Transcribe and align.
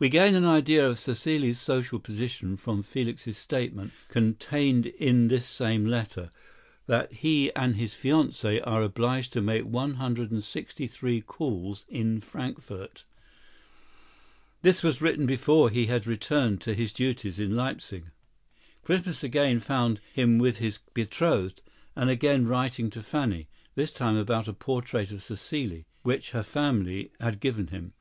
We 0.00 0.08
gain 0.08 0.34
an 0.34 0.44
idea 0.44 0.84
of 0.90 0.96
Cécile's 0.96 1.60
social 1.60 2.00
position 2.00 2.56
from 2.56 2.82
Felix's 2.82 3.38
statement, 3.38 3.92
contained 4.08 4.86
in 4.86 5.28
this 5.28 5.46
same 5.46 5.86
letter, 5.86 6.30
that 6.88 7.12
he 7.12 7.54
and 7.54 7.76
his 7.76 7.94
fiancée 7.94 8.60
are 8.66 8.82
obliged 8.82 9.32
to 9.34 9.40
make 9.40 9.62
one 9.62 9.94
hundred 9.94 10.32
and 10.32 10.42
sixty 10.42 10.88
three 10.88 11.20
calls 11.20 11.84
in 11.88 12.20
Frankfort. 12.20 13.04
This 14.62 14.82
was 14.82 15.00
written 15.00 15.26
before 15.26 15.70
he 15.70 15.86
had 15.86 16.08
returned 16.08 16.60
to 16.62 16.74
his 16.74 16.92
duties 16.92 17.38
in 17.38 17.54
Leipsic. 17.54 18.02
Christmas 18.82 19.22
again 19.22 19.60
found 19.60 20.00
him 20.12 20.38
with 20.38 20.56
his 20.58 20.80
betrothed 20.92 21.62
and 21.94 22.10
again 22.10 22.48
writing 22.48 22.90
to 22.90 23.00
Fanny—this 23.00 23.92
time 23.92 24.16
about 24.16 24.48
a 24.48 24.52
portrait 24.52 25.12
of 25.12 25.20
Cécile, 25.20 25.84
which 26.02 26.32
her 26.32 26.42
family 26.42 27.12
had 27.20 27.38
given 27.38 27.68
him. 27.68 27.90